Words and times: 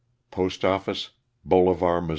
Postoffice, 0.31 1.11
Bolivar, 1.45 2.01
Mo. 2.01 2.09